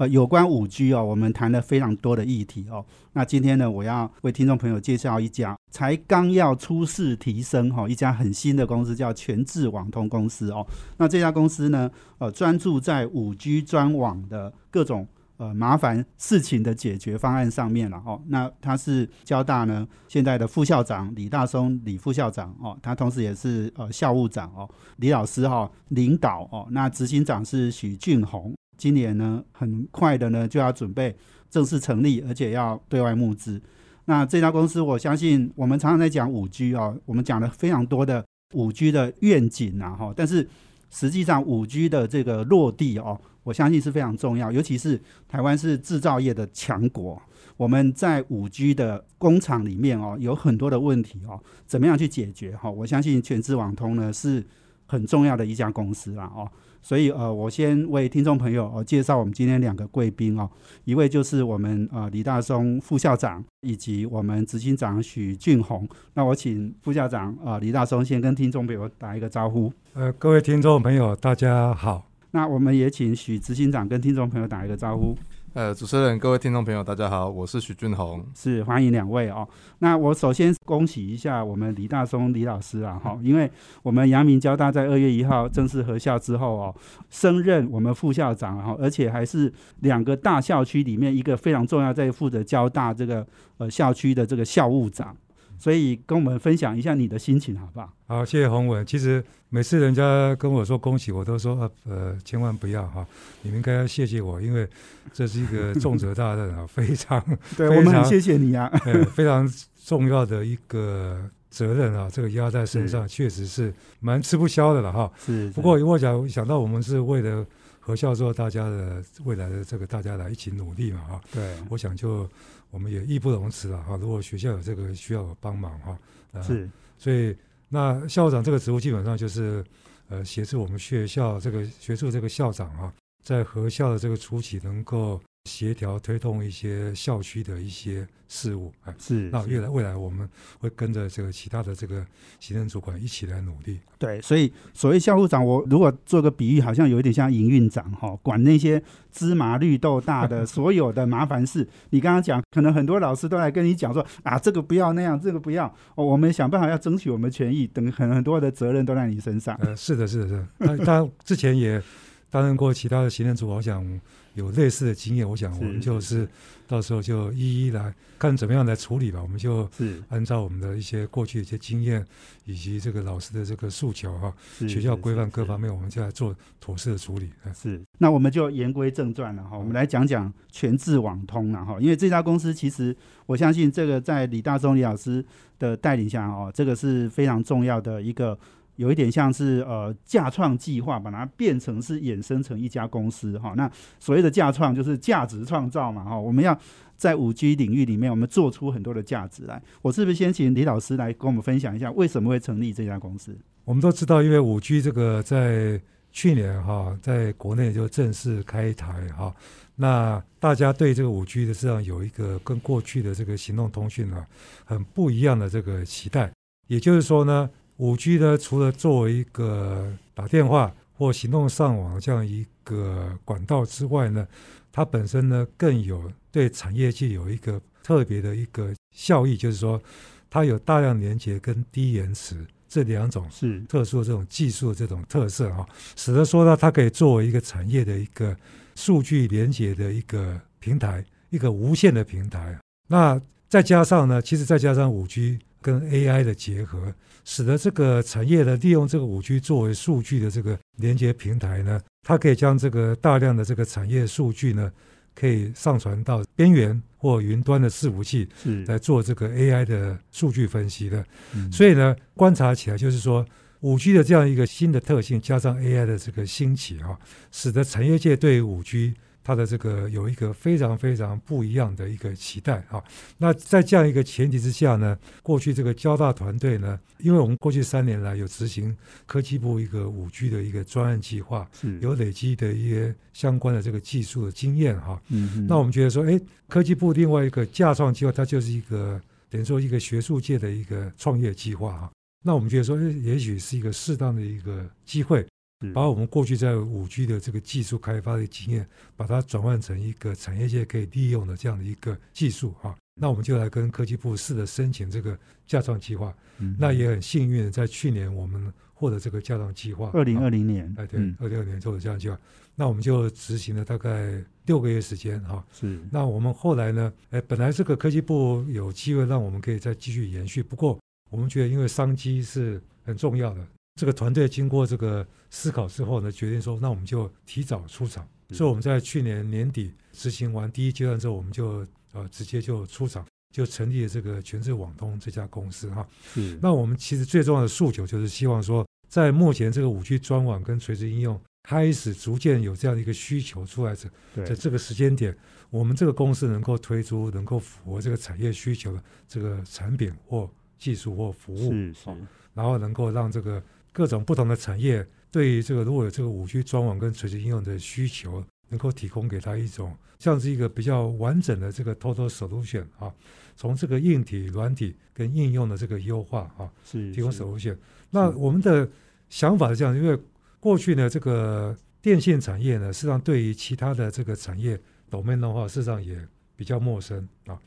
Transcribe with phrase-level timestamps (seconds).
[0.00, 2.82] 呃，有关五 G 哦，我们谈了非常多的议题哦。
[3.12, 10.66] 那今天呢，我要为听众朋友介绍一家才刚要出世提升哈，一家很新的公司，叫全智网通公司哦。
[10.96, 18.18] 那这家公司呢，呃，专注在五 G 专网的各种呃麻烦事情的解决方案上面了哦。
[18.28, 26.66] 那他是交大呢现在的副校长李大松李副校长哦，他同时也是呃校务长哦，李老师哈领导哦。
[26.70, 28.54] 那执行长是许俊宏。
[28.80, 31.14] 今年呢，很快的呢就要准备
[31.50, 33.60] 正式成立，而且要对外募资。
[34.06, 40.14] 那这家公司，我相信我们常常在讲五 G 哦，我们讲了非常多的五 G 的愿景啊，哈。
[40.16, 40.48] 但是
[40.90, 44.50] 实际上五 G 的这个落地哦，我相信是非常重要。
[44.50, 47.20] 尤其是台湾是制造业的强国，
[47.58, 52.56] 我们在五 G 的工厂里面哦，有很多的问题哦，怎么样去解决？
[52.56, 54.44] 哈，我相信全智网通呢是
[54.86, 56.50] 很重要的一家公司啦，哦。
[56.82, 60.48] 所以呃，我先为听众朋友呃介绍我们今天两个贵宾哦，
[60.84, 65.88] 一位就是我们呃李大松副校长，以及我们执行长许俊宏。
[66.14, 69.72] 那我请副校长呃李大松先跟听众朋友打一个招呼。
[69.94, 72.06] 呃，各位听众朋友，大家好。
[72.32, 75.16] 那我们也请许执行长跟听众朋友打一个招呼。
[75.52, 79.46] 呃，主持人、各位听众朋友，大家好，我是许俊宏，是欢迎两位哦。
[79.80, 83.50] 那我首先恭喜一下我们李大松李老师啊，哈，因为
[83.82, 86.74] 我们阳明交大在二月一号正式合校之后哦，
[87.08, 93.26] 升任我们副校长，然后而且还是两个大校区里面一个非常重要，在负责交大这个
[93.58, 95.16] 呃校区的这个校务长。
[95.60, 97.92] 所以跟我们分享一下你的心情好不好？
[98.06, 98.84] 好，谢谢洪文。
[98.86, 103.06] 其实每次人家跟我说恭喜，我都说呃呃，千万不要哈，
[103.42, 104.66] 你们应该要谢谢我，因为
[105.12, 107.22] 这是一个重责大任啊， 非常
[107.58, 108.72] 对我们很谢谢你啊，
[109.14, 109.46] 非常
[109.84, 111.20] 重要的一个
[111.50, 113.70] 责任啊，这个压在身上，确实是
[114.00, 115.12] 蛮吃不消的了哈。
[115.22, 117.46] 是，不过我想想到我们是为了
[117.78, 121.20] 和校做大家的未来的这个大家来一起努力嘛哈。
[121.30, 122.26] 对，我想就。
[122.70, 125.98] 我们也义不容辞了哈，如果学校有这个需要帮忙哈，
[126.42, 127.36] 是，所以
[127.68, 129.64] 那校长这个职务基本上就是
[130.08, 132.92] 呃协助我们学校这个学术这个校长啊，
[133.22, 135.20] 在合校的这个初期能够。
[135.44, 140.28] 协调推动一些校区的一些事务，哎，是那未来未来我们
[140.58, 142.04] 会跟着这个其他的这个
[142.38, 143.80] 行政主管一起来努力。
[143.98, 151.66] 对，所以所谓校务长，我如果做个比喻，好像有一点像营运长哈，管那些芝麻绿豆大的 所有的麻烦事。
[151.88, 159.56] 你刚刚讲，可能很多老师都来跟你讲说啊，这个不要那样，这个不要，哦，我们想办法要争取我们权益，等很很多的责任都在你身上。
[159.62, 160.76] 呃，是的，是的，是的。
[160.76, 161.82] 他他之前也
[162.28, 164.00] 担任过其他的行政主管，我想。
[164.34, 166.28] 有类似的经验，我想我们就是
[166.68, 169.20] 到时候就一一来看怎么样来处理吧。
[169.20, 169.68] 我们就
[170.08, 172.04] 按照我们的一些过去的一些经验，
[172.44, 174.32] 以及这个老师的这个诉求哈，
[174.68, 177.30] 学校规范各方面，我们就来做妥适的处理。
[177.54, 181.76] 是，那我们就言归正传了哈，我们来讲讲全智网通了哈。
[181.80, 182.96] 因为这家公司其实
[183.26, 185.24] 我相信这个在李大松李老师
[185.58, 188.38] 的带领下哦，这个是非常重要的一个。
[188.80, 193.52] 有一点像是呃架创计划，把它变成是衍生成一家公司哈。
[193.54, 196.18] 那所谓的架创就是价值创造嘛哈。
[196.18, 196.58] 我们要
[196.96, 199.62] 在五 G 领域里面，我们做出很多的价值来。
[199.82, 203.36] 我是不是先请李老师来跟我们分享一下为什么会成立这家公司？
[203.66, 205.78] 我们都知道，因为五 G 这个在
[206.10, 209.30] 去年哈，在国内就正式开台哈。
[209.76, 214.26] 那大家对这个五 G 的市场有一个跟过去的这个行动通讯啊
[214.64, 216.32] 很不一样的这个期待。
[216.66, 217.50] 也就是说呢。
[217.80, 224.28] 五 G 呢，除了作为一个打电话或行动上网这样一个管道之外呢，
[224.70, 229.80] 它本身呢更有对产业界有一个特别的一个效益，就是说
[230.28, 235.66] 它有大量连接跟低延迟这两种是特殊的这种技术这种特色哈，
[235.96, 238.36] 使得说呢它可以作为一个产业的一个
[238.74, 242.58] 数据连接的一个平台，一个无线的平台。
[242.88, 243.18] 那
[243.48, 245.38] 再加上呢，其实再加上五 G。
[245.62, 246.90] 跟 AI 的结合，
[247.30, 254.68] 使得这个产业呢利用这个五 G 作为数据的这个连接平台呢，它可以将这个大量的这个产业数据呢，
[255.14, 258.28] 可以上传到边缘或云端的伺服器，
[258.66, 261.06] 来做这个 AI 的数据分析的。
[261.52, 263.24] 所以呢，观察起来就是说，
[263.60, 266.98] 五 G 的这样一个新的特性，加上 AI 的这个兴起啊，
[267.30, 272.82] 使得产业界对五 G 它的这个有一个非常非常不一样的一个期待啊。
[273.18, 278.76] 那在这样一个前提之下呢，过去这个交大团队呢，因为我们过去三年来有执行
[279.06, 285.00] 科技部一个五 G 的一个专案计划，是有累积的一些相关的这个技术的经验哈。
[285.08, 291.90] 嗯嗯那我们觉得说，哎，科技部另外一个架创计划，它就是一个等于说一个学术界的一个创业计划哈。
[292.22, 295.28] 那我们觉得说，哎，也许是一个适当的一个机会，是
[295.74, 298.66] 把我们过去在五 G 的这个技术开发的经验，
[298.96, 302.74] 把它转换成一个产业界可以利用的这样的一个技术哈。
[303.00, 306.14] 那我们就来跟科技部试着申请这个架创计划。
[306.38, 309.90] 嗯那也很幸运，在去年我们获得这个架创计划。
[309.92, 312.18] 二零二零年，哎，对嗯，二零二年做的架创计划，
[312.54, 315.44] 那我们就执行了大概六个月时间哈。
[315.52, 315.78] 是。
[315.90, 320.78] 那我们后来呢，哎，本来这个科技部有机会让我们可以再继续延续，不过
[321.10, 323.46] 我们觉得因为商机是很重要的，
[323.80, 328.06] 这个团队经过这个思考之后呢，决定说，那我们就提早出场。
[328.28, 335.88] 是所以我们在去年年底执行完第一阶段之后，我们就呃直接就出场，就成立了这个全智网通这家公司哈。
[336.16, 343.88] 嗯那我们其实最重要的诉求就是希望说，在目前这个五 G 专网跟垂直应用开始逐渐有这样的一个需求出来在
[344.26, 345.16] 在这个时间点，
[345.48, 351.88] 我们这个公司能够推出能够符合这个产业需求的这个产品或技术或服务，是是。
[351.88, 351.96] 哦。
[352.32, 362.92] 然后能够让这个各种不同的产业对于这个如果有这个五 G 专网跟垂直应用的需求，能够提供给他一种像是一个比较完整的这个 total solution 啊，
[363.36, 367.56] 从这个硬体、软体跟应用的这个优化啊，是提供是 solution。
[367.90, 368.68] 那我们的
[369.08, 369.98] 想法是这样，因为
[370.38, 374.58] 过去呢，这个电信产业呢，事实上对于其他的这个产业
[374.90, 375.98] domain 的话，事实上也
[376.34, 377.38] 比较陌生啊。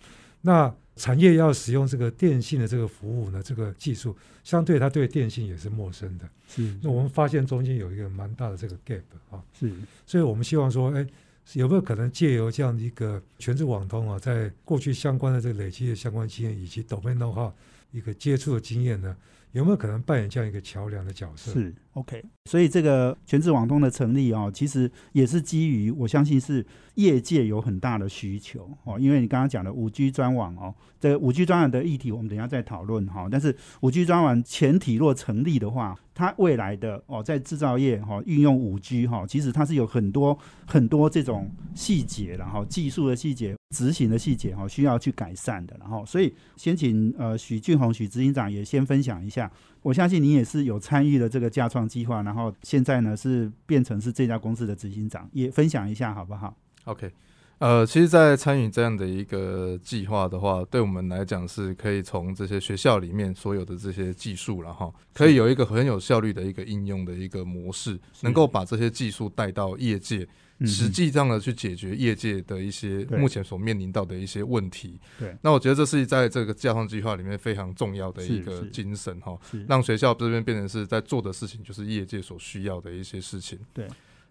[0.45, 6.29] 那产业要使用这个电信的这个服务呢，这个技术相对它对电信也是陌生的。
[6.47, 9.01] 是那我们发现中间有一个蛮大的这个 gap
[9.31, 9.71] 啊，是
[10.05, 11.07] 所以我们希望说，哎，
[11.53, 17.51] 有没有可能借由这样的一个全智网通啊，在过去相关的这个累积的相关经验以及 domain know how
[17.91, 19.15] 一个接触的经验呢，
[19.53, 21.53] 有没有可能扮演这样一个桥梁的角色？
[21.53, 40.35] 是 OK，所以这个全智网通的成立哦，其实也是基于我相信是业界有很大的需求哦，因为你刚刚讲的五 G 专网哦，这个五 G 专网的议题我们等一下再讨论哈、但是五 G 专网前提若成立的话，它未来的哦在制造业哈、运用五 G 哈，其实它是有很多
[40.65, 49.51] 很多这种细节然后技术的细节、执行的细节哈、需要去改善的，然后所以先请呃许俊宏许执行长也先分享一下。
[49.83, 57.11] 我相信你也是有参与了这个架创计划，然后现在呢是变成是这家公司的执行长，也分享一下好不好？OK，
[57.59, 70.27] 呃，其实，在参与这样的一个计划的话，对我们来讲是可以从这些学校里面所有的这些技术，然后可以有一个很有效率的一个应用的一个模式，能够把这些技术带到业界，嗯
[70.65, 74.99] 实际上的去解决业界的一些目前所面临到的一些问题。
[75.19, 79.37] 对那我觉得这是在这个教创计划里面非常重要的一个精神哈，
[79.67, 83.59] 让学校这边变成是在做的事情，就是业界所需要的一些事情。
[83.73, 83.87] 对。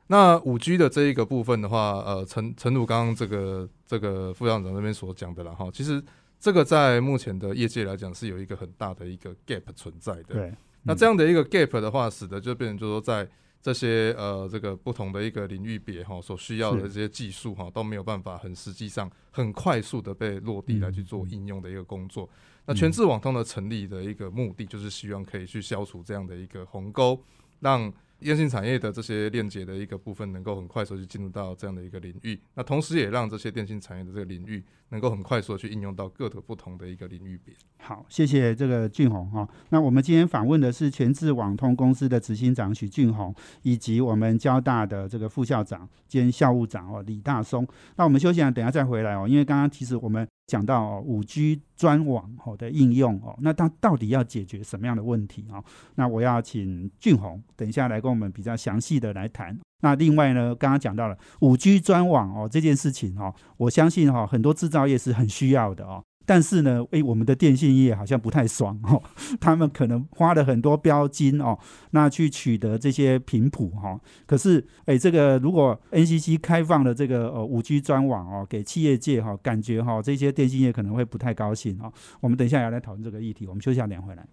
[0.09, 6.03] 那五 G 的这一个部分的话，呃，陈陈鲁刚刚这个这个副校长那边所讲的了哈，其实
[6.39, 10.35] 这个在目前的业界来讲是有一个很大的一个 gap 存在的。
[10.35, 10.53] 对，
[10.83, 13.27] 那这样的一个 gap 的话，使得就变成就是说在
[13.63, 22.29] 这些呃这个不同的一个领域别哈所需要的这些技术哈都没有办法很实际上很快速的被落地来去做应用的一个工作。
[22.67, 27.19] 那全智网通的成立的一个目的就是希望可以去消除这样的一个鸿沟，
[27.61, 37.53] 让电信产业的这些链接的一个部分能够很快速去进入到这样的一个领域，那同时也让这些电信产业的这个领域能够很快速的去应用到各个不同的一个领域别。
[37.79, 39.47] 好，谢谢这个俊宏哈。
[39.71, 47.67] 那我们今天访问的是全智网通公司的执行长许俊宏，以及我们交大的这个副校长兼校务长哦李大松。
[47.97, 49.27] 那我们休息完，等一下再回来哦。
[49.27, 55.63] 因为刚刚其实我们讲到哦五 G 专网哦的应用哦，那它到底要解决什么样的问题哦？
[55.95, 59.59] 那我要请俊宏等一下来跟我们比较详细的来谈。
[59.81, 66.03] 那另外呢，刚刚讲到了五 G 专网哦这件事情哦，我相信哈、哦、很多制造业是很需要的哦。
[66.33, 69.03] 但是呢，诶，我们的电信业好像不太爽哦，
[69.39, 71.59] 他们可能花了很多标金哦，
[71.91, 74.01] 那去取得这些频谱哈、哦。
[74.25, 81.93] 可是，诶，这个如果 NCC 开放了这个呃五 G 专网哦，给企业界哈、哦，感觉哈、哦、这些电信业可能会不太高兴哦。
[82.21, 84.27] 我们等一下要来讨论这个议题，我们休息一下，连回来。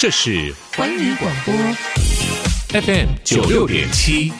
[0.00, 1.54] 这是环宇广播
[2.80, 4.32] FM 九六点七。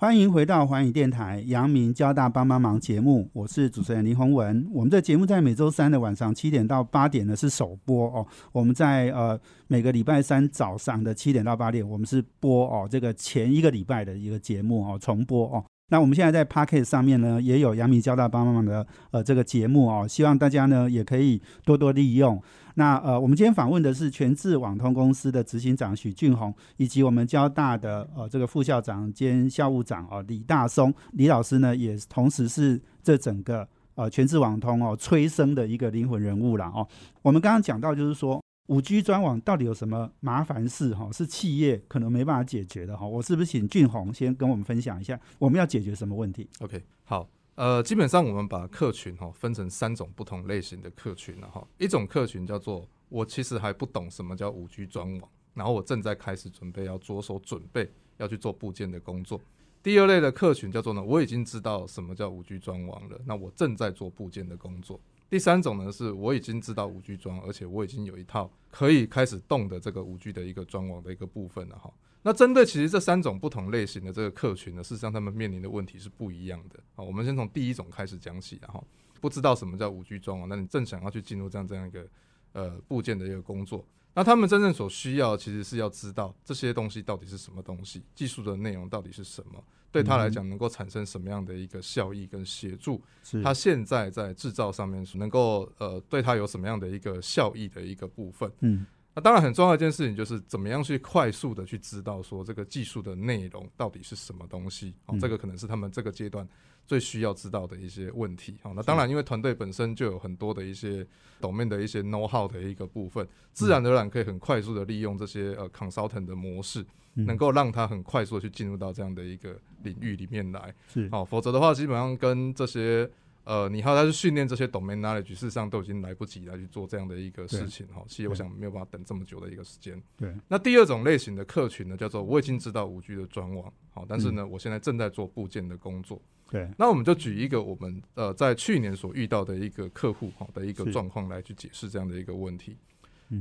[0.00, 4.66] 欢迎回到环宇电台阳明交大帮帮忙节目，我是主持人林宏文。
[4.72, 8.26] 我们的节目在每周三的晚上七点到八点呢是首播哦。
[8.50, 15.62] 我们在呃每个礼拜三早上的七点到八点，我们是播哦这个前一个礼拜的一个节目哦重播哦。
[15.90, 22.42] 那我们现在在 p a c k e t 上面呢也有阳明交大帮帮忙的呃这个节目哦，希望大家呢也可以多多利用。
[22.74, 36.86] 那呃，我们今天访问的是全智网通公司的执行长许俊宏，以及我们交大的呃这个副校长兼校务长哦李大松李老师呢，也同时是这整个呃全智网通哦催生的一个灵魂人物了哦。
[37.22, 38.39] 我们刚刚讲到就是说，
[38.70, 41.10] 五 G 专网到底有什么麻烦事哈？
[41.10, 43.04] 是企业可能没办法解决的哈。
[43.04, 47.28] 我是不是请俊宏先跟我们分享一下，我们要解决什么问题？OK，好。
[47.56, 51.66] 呃，基本上我们把客群哈分成三种不同类型的客群了哈。
[51.78, 59.40] 一种客群叫做我其实还不懂什么叫五 G 专网，然后我正在开始准备要着手准备要去做部件的工作。
[59.82, 65.00] 第二类的客群叫做呢，我已经知道什么叫五 G 专网了，那我正在做部件的工作。
[65.30, 71.88] 第三种呢，是我已经知道五 G 装，而且我已经有一套可以开始动的这个五 G 的一个装网的一个部分了哈。
[72.22, 76.80] 那针对其实这三种不同类型的这个客群呢，事实上他们面临的问题是不一样的。
[76.96, 78.84] 好，我们先从第一种开始讲起，然后
[79.20, 82.06] 不知道什么叫五 G 装网，那你正想要去进入这样这样一个
[82.52, 89.62] 呃部件的一个工作，那他们真正所需要其实是要知道这些东西到底是什么东西，技术的内容到底是什么，
[89.92, 93.00] 对他来讲能够产生什么样的一个效益跟协助，
[93.42, 98.86] 他现在在制造上面是能够呃对他有什么样的一个效益的一个部分，嗯。
[99.20, 106.48] 那当然很重要一件事情就是怎么样去快速的去知道说这个技术的内容到底是什么东西哦，这个可能是他们这个阶段
[106.86, 108.72] 最需要知道的一些问题哦。
[108.74, 111.06] 那当然，因为团队本身就有很多的一些
[111.38, 120.74] 懂面的一些 know how 的一个部分，自然而然可以很快速的利用这些呃 consultant 的模式，能够让他很快速的去进入到这样的一个领域里面来。
[120.88, 123.10] 是哦，否则的话，基本上跟这些。
[123.44, 128.04] 呃，你还要去训练这些 domain knowledge，事实上都已经来不及来去做这样的一个事情哈。
[128.06, 130.00] 其实我想没有办法等这么久的一个时间。
[130.16, 130.34] 对。
[130.46, 136.20] 那第二种类型的客群呢，叫做我已经知道五 G 的专网，好，但是呢，我现在正在做部件的工作。
[136.50, 136.68] 对。
[136.78, 142.76] 那我们就举一个我们呃在去年所遇到的一个客户哈的一个状况来去解释这样的一个问题。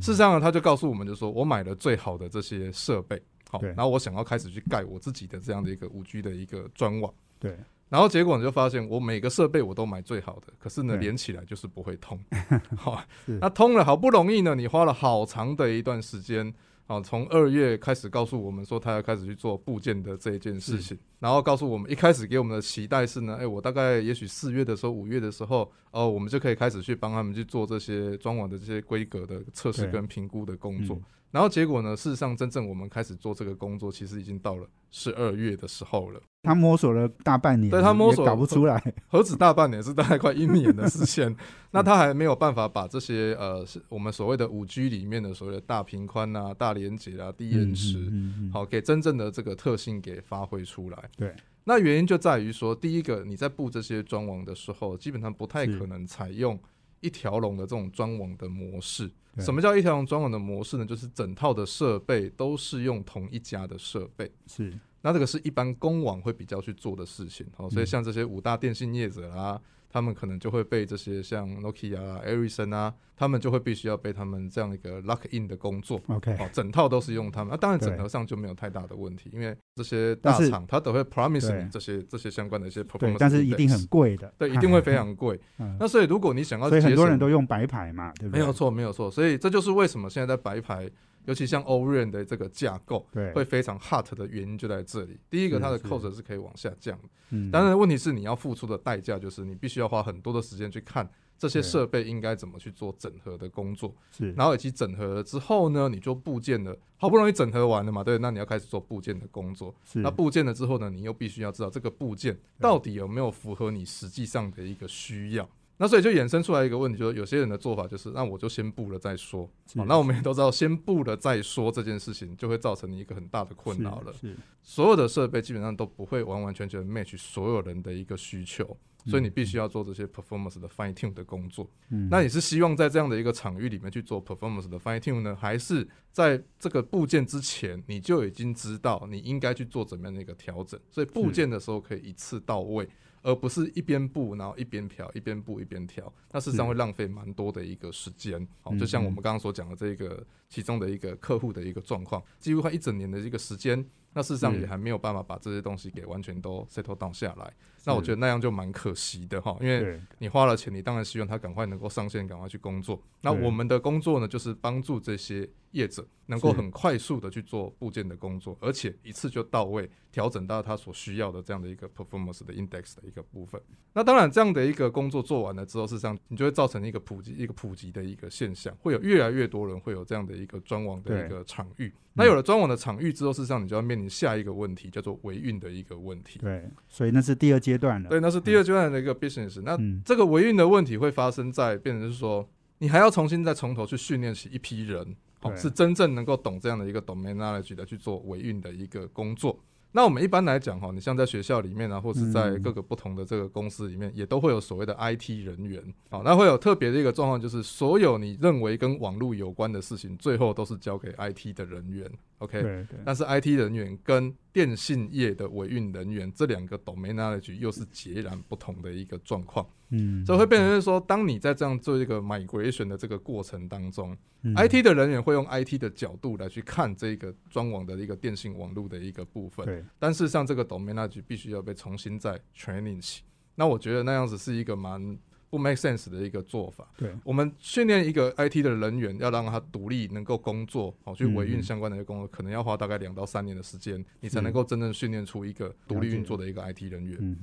[0.01, 7.13] 事实上呢，他就告诉我们，就说我买了最好的这些设备，好，然后我想要开始去盖我自己的这样的一个五 G 的一个专网。
[7.39, 7.58] 对。
[7.89, 12.19] 然后结果你就发现，我每个设备我都买最好的，可是呢，连起来就是不会通。
[12.77, 16.53] 好，那通了，好不容易呢，你花了好长的一段时间
[16.86, 31.01] 啊，从二月开始告诉我们说他要开始去做部件的这一件事情，然后告诉我们一开始给我们的期待是呢，哎，我大概也许四月的时候、五月的时候，哦，我们就可以开始去帮他们去做这些装网的这些规格的测试跟评估的工作。
[31.31, 31.95] 然后结果呢？
[31.95, 36.19] 事实上，真正我们开始做这个工作，其实已经到了十二月的时候了。
[36.41, 41.36] 他摸索了大半年，对他摸索搞不出来，何止大半年，是大概快一年的时间。
[41.71, 48.12] 那他还没有办法把这些呃，是我们所谓的五 G 里面的所谓的大频宽啊、大连接啊、低延迟，
[48.51, 50.98] 好，给真正的这个特性给发挥出来。
[51.15, 56.57] 对，那原因就在于说，第一个，你在布这些装网的时候，基本上不太可能采用
[57.01, 59.10] 一条龙的这种装网的模式。
[59.38, 60.86] 什么叫一条龙专网的模式呢？
[60.86, 67.48] 就是整套的设备都是用同一家的设备，是那这个是一般公网会比较去做的事情。
[67.58, 69.62] 哦，所以像这些五大电信业者啊。
[69.89, 76.00] 他们可能就会被这些像 Nokia 啊、Ericsson 啊，他们就会必须要被他们这样一个 lock in 的工作。
[76.08, 77.50] OK，哦，整套都是用他们。
[77.51, 83.17] 那当然整合上就没有太大的问题，因为这些大厂它都会 promise 你这些这些相关的一些 performance。
[83.19, 84.31] 但是一定很贵的。
[84.38, 85.39] 对，一定会非常贵。
[85.79, 88.39] 那所以如果你想要，所以很多人都用白牌嘛，对不对？
[88.39, 89.10] 没有错，没有错。
[89.10, 90.89] 所以这就是为什么现在在白牌。
[91.25, 95.19] 尤其像 Orion 的这个架构，对，会非常 hot 的原因就在这里。
[95.29, 101.07] 第一个，它的 cost 是可以往下降的，嗯，当然问题是你要付出的代价就是你必须要花很多的时间去看
[101.38, 115.49] 这些设备应该怎么去做整合的工作，是，然后以及整合了之后呢，你就部件的，好不容易整合完了嘛，对，那你要开始做部件的工作，是，那部件了之后呢，你又必须要知道这个部件到底有没有符合你实际上的一个需要。
[115.81, 119.50] 那所以就衍生出来一个问题，就是有些人的做法就是，那我就先布了再说。
[119.88, 124.12] 那我们也都知道，先布了再说这件事情，就会造成你一个很大的困扰了。
[124.12, 131.65] 是，所有的设备基本上都不会完完全全 match 所有人的一个需求，所以你必须要做这些 performance 的 fine tune 的工作。
[131.91, 140.77] 嗯，那你是希望在这样的一个场域里面去做 performance 的 fine tune 呢，还是在这个部件之前你就已经知道你应该去做怎么样的一个调整？
[140.91, 142.86] 所以部件的时候可以一次到位。
[143.21, 148.47] 而不是一边布，然后一边调，一边布一边调，那事实上会浪费蛮多的一个时间。
[148.61, 157.53] 好，就像我们刚刚所讲的这个其中的一个客户的一个状况，几乎快一整年的一个时间，那事实上是也还没有办法把这些东西给完全都 settle down 下来。
[157.85, 163.01] 那我觉得那样就蛮可惜的哈，因为你花了钱，你当然希望他赶快能够上线，赶快去工作。
[163.21, 173.59] 那我们的工作呢，就是帮助这些业者能够很快速的去做部件的工作，而且一次就到位，调整到他所需要的这样的一个 performance 的 index 的一个部分。
[173.93, 181.91] 那当然，这样的一个工作做完了之后，事实上你就会造成一个普及、一个普及的一个现象，会有越来越多人会有这样的一个专网的一个场域。
[182.13, 186.39] 那有了专网的场域之后，事实上你就要面临下一个问题，叫做维运的一个问题。
[186.39, 188.10] 对，所以那是第二阶段了。
[188.10, 189.62] 对，那是第二阶段的一个 business。
[189.62, 199.60] 那嗯这个维运的问题会发生在，变成是说，你还要重新再从头去训练起一批人，哦，是真正能够懂这样的一个 domain knowledge 的去做维运的一个工作。
[199.91, 205.82] 那我们一般来讲哈，你像在学校里面啊，或是在嗯各个不同的这个公司里面，也都会有所谓的 IT 人员。
[206.12, 212.08] 好，那会有特别的一个状况，就是所有你认为跟网络有关的事情，最后都是交给 IT 的人员。
[212.39, 213.00] OK，对对。
[213.05, 224.53] 但是 IT 人员跟电信业的维运人员这两个 domain knowledge 又是截然不同的一个状况，嗯，所以会变成是说，当你在这样做一个 migration 的这个过程当中、嗯。
[224.55, 229.84] I t 的人员会用 IT 的角度来去看这个专网的一个电信网络的一个部分，对。
[229.98, 233.24] 但事实上这个 domain knowledge 必须要被重新再 training 起。
[233.55, 235.17] 那我觉得那样子是一个蛮
[235.50, 236.88] 不 make sense 的一个做法。
[236.98, 237.12] 对。
[237.24, 241.63] 我们训练一个 IT 的人员，要让他独立能够工作，好去维运嗯。
[241.63, 247.38] 相关的一个工作，可能要花大概两到三年的时间，你才能够真正训练出一个独立运作的一个 IT 人员。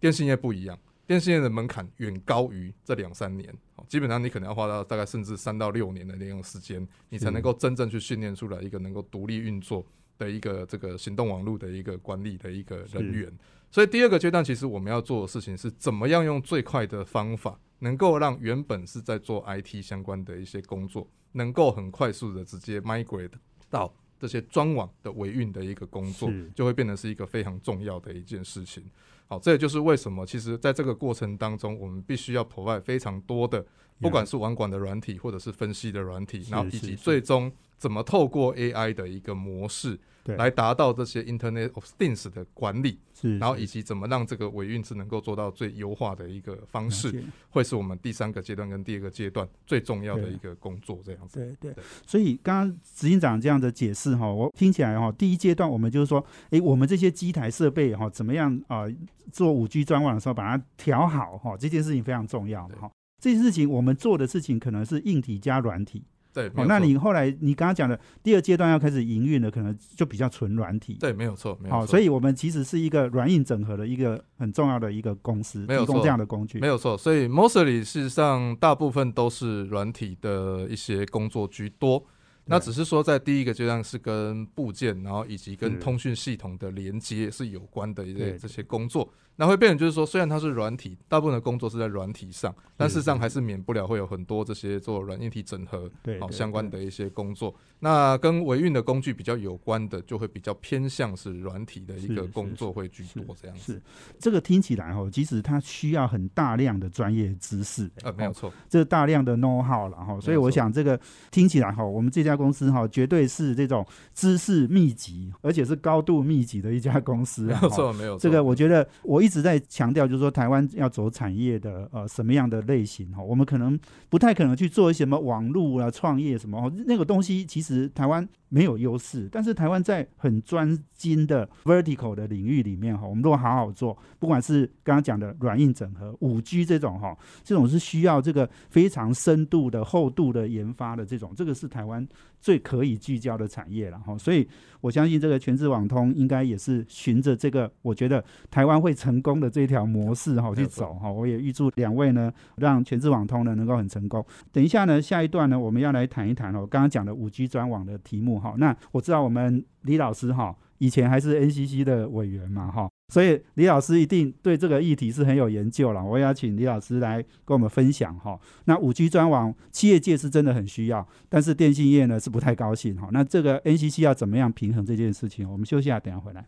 [0.00, 9.86] 电信业不一样，电信业的门槛远高于这两三年，好，基本上你可能要花到大概甚至三到六年的那种时间，你才能够真正去训练出来一个能够独立运作
[10.22, 13.32] 的一个这个行动网络的一个管理的一个人员。
[13.70, 23.32] 所以第二个阶段，其实我们要做的事情是怎么样用最快的方法，能够让原本是在做 IT 相关的一些工作，能够很快速的直接 migrate
[23.70, 28.84] 到这些专网的维运的一个工作，就会变成是一个非常重要的一件事情。
[29.26, 33.64] 好，这也就是为什么，其实在这个过程当中，我们必须要 provide 非常多的，
[33.98, 47.22] 不管是网管的软体，或者是分析的软体，然后以及最终怎么透过 AI 的一个模式对，来达到这些 Internet of Things 的管理，是，然后以及怎么让这个尾运是能够做到最优化的一个方式，解。
[47.50, 51.40] 会是我们第三个阶段跟第二个阶段最重要的一个工作，这样子。
[51.40, 51.72] 对对。
[51.74, 58.84] 对，所以刚刚执行长这样的解释哈，我听起来哈，第一阶段我们就是说，哎，我们这些机台设备哈，怎么样啊、
[59.32, 62.90] 做五 G 专网的时候把它调好哈，这件事情非常重要哈。
[63.20, 70.96] 这件事情我们做的事情可能是硬体加软体，对，哦，那你后来你刚刚讲的第二阶段要开始营运了，可能就比较纯软体。
[70.98, 71.90] 对，没有错，没有好，错。
[71.90, 76.58] 所以我们其实是一个软硬整合的一个很重要的一个公司，没有错提供这样的工具。
[76.60, 82.02] 没有错，所以 mostly 事实上大部分都是软体的一些工作居多。
[82.44, 97.54] 那只是说，在第一个阶段是跟部件，然后以及跟通讯系统的连接是有关的一对些这些工作，那会变成就是说，虽然它是软体，大部分的工作是在软体上，但事实上还是免不了会有很多这些做软硬体整合好相关的一些工作。
[97.78, 103.72] 那跟维运的工具比较有关的，就会比较偏向是软体的一个是是工作会居多这样子。
[103.72, 103.82] 是。
[104.20, 107.90] 这个听起来哦，其实它需要很大量的专业知识。
[108.02, 110.98] 呃，没有哦错，这大量的 know how 了哈，所以我想这个
[111.32, 118.20] 听起来哈，我们这家公司哈，绝对是这种知识密集，而且是高度密集的一家公司没有错，没有错。
[118.20, 142.06] 这个我觉得我一直在强调，就是说台湾要走产业的呃什么样的类型哈，我们可能不太可能去做一些什么网络啊、创业什么哦那个东西，其实台湾没有优势，但是台湾在很专精的 vertical 的领域里面哈，我们如果好好做，不管是刚刚讲的软硬整合、五 G 这种哈，这种是需要这个非常深度的、厚度的研发的这种，这个是台湾
[142.42, 144.18] 最可以聚焦的产业了哈。
[144.18, 144.46] 所以
[144.82, 151.10] 我相信这个全智网通应该也是循着这个，我觉得台湾会成功的这条模式哈去走哈。
[151.10, 154.22] 我也预祝两位呢，让全智网通呢能够很成功。
[154.50, 158.54] 等一下呢，下一段呢，我们要来谈一谈哦，刚刚讲的五 G 专网的题目哈。
[158.58, 166.02] 那我知道我们李老师哈，以前还是 NCC 的委员嘛哈，所以李老师一定对这个议题是很有研究了。
[166.02, 168.40] 我也要请李老师来跟我们分享哈。
[168.64, 173.08] 那五 G 专网，企业界是真的很需要，但是电信业呢是不太高兴哈。
[173.12, 175.46] 那这个 NCC 要怎么样平衡这件事情？
[175.46, 176.46] 我们休息一下，等下回来。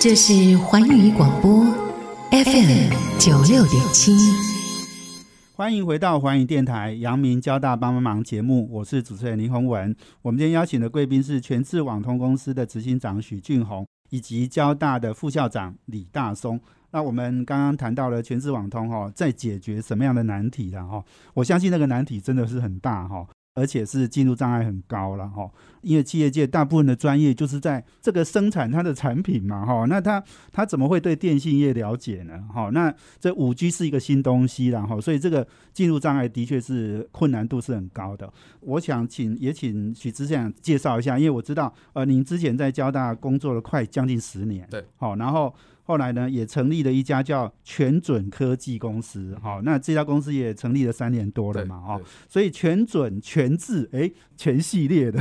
[0.00, 1.66] 这是环宇广播
[2.30, 4.12] FM 九六点七。
[5.54, 9.94] 欢迎回到环宇电台阳明交大帮帮忙节目，我是主持人林宏文。
[10.22, 16.60] 我们今天邀请的贵宾是全智网通公司的执行长许俊宏，以及交大的副校长李大松。
[16.90, 21.02] 那我们刚刚谈到了全智网通哈，在解决什么样的难题了哈？
[21.32, 23.26] 我相信那个难题真的是很大哈。
[23.54, 25.50] 而且是进入障碍很高了哈。
[25.82, 32.40] 因为企业界大部分的专业就是在这个生产它的产品嘛哈，那他他怎么会对电信业了解呢？
[32.52, 38.32] 哈，那这五 G 是一个新东西然后所以这个进入障碍的确是困难度是很高的。
[38.60, 45.52] 我想请也请许知县介绍一下，因为我知道呃您之前在交大工作了快将近十年，对，好，然后。
[45.84, 55.20] 后来呢，也成立了一家叫全准科技公司，好，那这家公司也成立了三年多了嘛，哈，所以全准全智，哎，全系列的，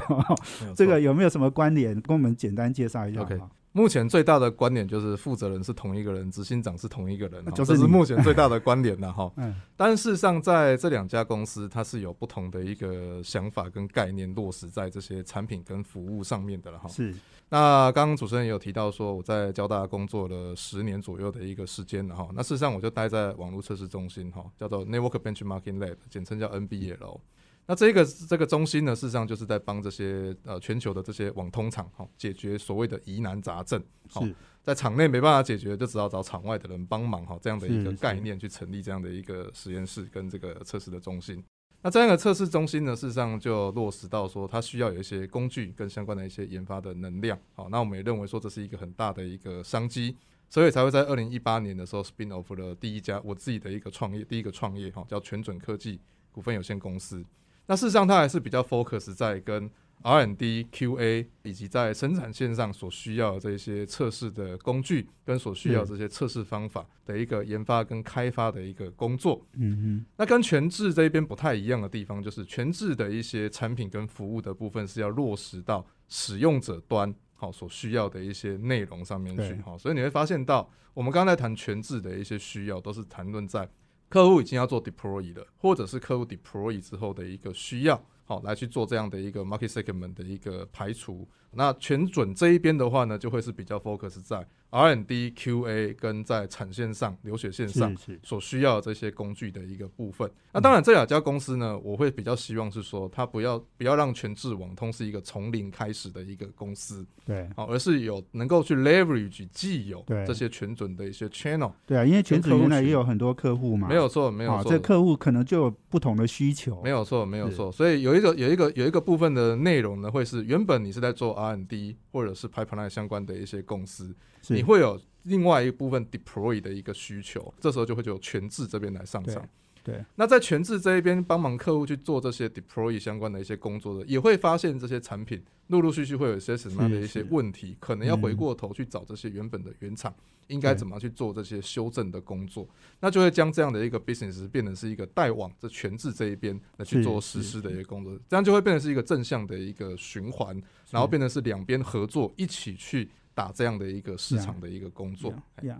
[0.75, 1.99] 这个有没有什么关联？
[2.01, 3.27] 跟我们简单介绍一下。
[3.73, 9.31] 目前最大的观点就是负责人是同一个人，执行长是同一个人，这是目前最大的观点了哈。
[9.37, 16.89] 嗯，但事实上在这两家公司，它是有不同的一个想法跟概念落实在这些产品跟服务上面的了哈。
[16.89, 17.15] 是。
[17.47, 22.29] 那刚刚主持人也有提到说，我在交大工作了十年左右的一个时间了哈。
[22.33, 27.19] 那事实上我就待在网络测试中心哈，叫做 Network Benchmarking Lab，简称叫 NBL。
[27.67, 33.81] 那这个这个中心呢，事实上就是在帮这些呃全球的这些网通厂哈，解决所谓的疑难杂症。
[34.09, 34.25] 好，
[34.61, 41.41] 在场内没办法解决，就只好找场外的人帮忙哈，这样的一个概念去成立这样的一个实验室跟这个测试的中心。
[41.83, 47.39] 那这样的测试中心呢，事实上就落实到说，它需要有一些工具跟相关的一些研发的能量。
[47.55, 50.15] 好，那我们也认为说这是一个很大的一个商机，
[50.49, 55.99] 所以才会在二零一八年的时候 spin off 了第一家我自己的一个创业，第一个创业哈，叫全准科技
[56.31, 57.25] 股份有限公司。
[57.71, 69.47] 那事实上，它还是比较 focus 在跟 R&D、QA 以及在生产线上所需要的这些测试的工具，跟所需要这些测试方法的一个研发跟开发的一个工作。
[69.53, 70.05] 嗯哼。
[70.17, 79.61] 那跟全智这一边不太一样的地方，就是全智的一些产品跟服务的部分是要落实到使用者端，好所需要的一些内容上面去。
[79.61, 83.69] 好，所以你会发现到，我们刚才谈全智的一些需要，都是谈论在。
[84.11, 91.25] 客户已经要做 deploy 了，或者是客户 deploy 之后的一个需要，好来去做这样的一个 market segment 的一个排除。
[91.53, 94.45] 那全准这一边的话呢，就会是比较 focus 在。
[94.71, 100.31] RND QA 跟在产线上、流水线上所需要这些工具的一个部分。
[100.53, 111.73] 那当然，这两家公司呢，我会比较希望是说，它不要不要让全智网通是一个从零开始的一个公司，对，好，而是有能够去 leverage 既有这些全准的一些 channel。
[111.85, 117.69] 对啊，因为全准原来也有很多客户嘛，没有错，没有错，这客户可能就有不同的需求，没有错，没有错。
[117.69, 124.15] 所以有一个有一个有一个部分的内容呢，会是原本你是在做 R&D 或者是 pipeline 相关的一些公司，
[124.49, 124.99] 你会有。
[125.25, 129.47] 另外一部分 deploy 的一个需求，这时候就会有全智这边来上场。
[129.83, 140.13] 对，那在全智这一边帮忙客户去做这些 deploy 相关的一些工作的，也会发现这些产品陆陆续续会有一些什么样的一些问题，可能要回过头去找这些原本的原厂
[140.47, 142.67] 应该怎么去做这些修正的工作，
[142.99, 153.09] 那就会将这样的一个 business 变成是一个带往这全智这一边来去做实施的一个工作，这样就会变成是一个正向的一个循环，然后变成是两边合作一起去。
[153.33, 155.33] 打这样的一个市场的一个工作，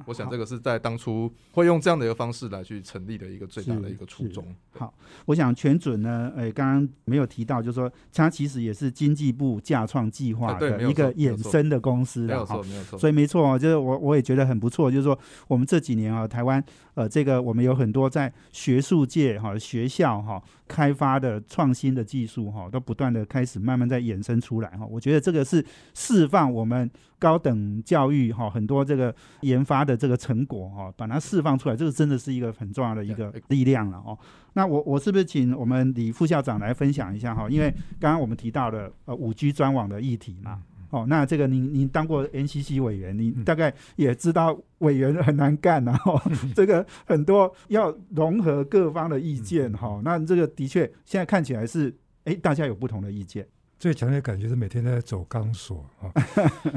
[0.06, 4.56] 我想这个是在当初会用这样的一个方式来去成立的一个最大的一个初衷。
[4.72, 4.94] 好，
[5.26, 12.98] 我想全准呢，哎，刚刚没有提到，就是说它其实也是经济部架创计划的一个衍生的公司，没有错，没有错。
[12.98, 24.86] 所以没错，就是我我也觉得很不错，就是说我们这几年啊，台湾呃，这个我们有很多在学术界哈、学校哈开发的创新的技术哈，都不断的开始慢慢在衍生出来哈。
[24.86, 26.90] 我觉得这个是释放我们。
[27.22, 34.18] 高等教育哈，很多这个研发的这个成果哈，把它释放出来，这个真的是一个很重要的一个力量了哦。
[34.54, 37.48] 那我我是不是请我们李副校长来分享一下哈？
[37.48, 46.22] 因为刚刚我们提到了呃五 G 专网的议题嘛，哦，那这个您您当过 NCC 委员，你大概也知道委员很难干然后
[46.56, 50.00] 这个很多要融合各方的意见哈。
[50.04, 51.94] 那这个的确现在看起来是
[52.26, 53.48] 哎，大家有不同的意见。
[53.80, 56.12] 最强烈感觉是每天在走钢索啊，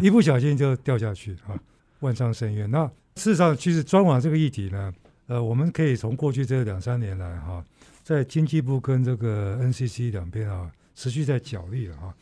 [0.00, 1.52] 一不小心就掉下去啊，
[2.00, 2.70] 万丈深渊。
[2.70, 4.90] 那事实上，其实专网这个议题呢，
[5.26, 7.62] 呃，我们可以从过去这两三年来哈，
[8.02, 12.14] 在经济部跟这个 NCC 两边啊，持续在角力了哈。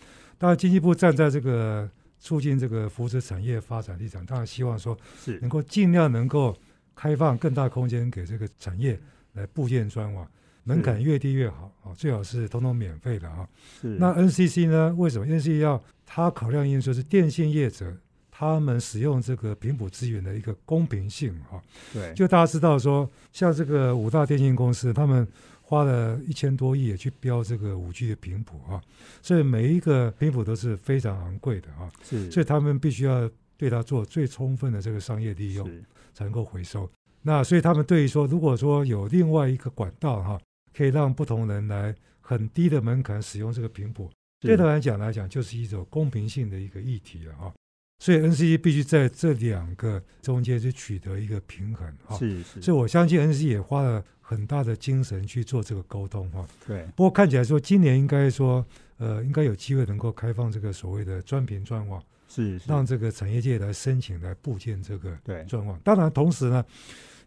[0.43, 6.53] 当然，经济部站在这个促进这个扶持产业发展立场，当然希望说是能够尽量能够
[6.97, 8.99] 开放更大空间给这个产业
[9.35, 10.29] 来部建专网。
[10.65, 13.49] 门槛越低越好啊，最好是通通免费的啊。
[13.81, 13.97] 是。
[14.01, 14.93] 那 NCC 呢？
[14.99, 17.97] 为什么 NCC 要它考量因素是电信业者
[18.29, 21.63] 他们使用这个频谱资源的一个公平性啊？
[21.93, 22.13] 对。
[22.15, 25.25] 就大家知道说，像这个五大电信公司，他们
[25.73, 28.79] 花了一千多亿也去标这个五 G 的频谱啊，
[29.23, 31.91] 所以每一个频谱都是非常昂贵的啊。
[32.03, 32.31] 是。
[32.31, 35.67] 所以他们必须要对它做最充分的这个商业利用，
[36.13, 36.87] 才能够回收。
[37.23, 40.39] 那所以他们对于说，如果说有另外一个管道哈。
[40.75, 47.53] 可以让不同人来很低的门槛使用这个频谱，对他来讲来讲就是一种公平性的一个议题了啊。
[47.99, 52.17] 所以 NCC 必须在这两个中间去取得一个平衡哈。
[52.17, 56.47] 是是，所以我相信 NCC 也花了很大的精神去做这个沟通哈。
[56.66, 56.85] 对。
[56.97, 58.64] 不过看起来说今年应该说，
[58.99, 62.64] 呃，应该有机会能够开放这个所谓的专频专网，是是。
[62.68, 65.45] 让这个产业界来申请来部件这个对。
[65.45, 65.79] 专网。
[65.85, 66.64] 当然，同时呢，